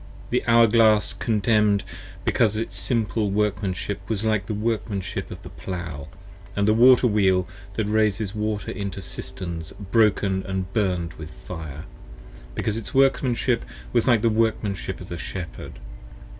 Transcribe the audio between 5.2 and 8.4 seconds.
of the plowman, & the water wheel That raises